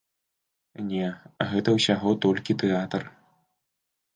[0.87, 1.09] Не,
[1.51, 3.01] гэта ўсяго толькі тэатр.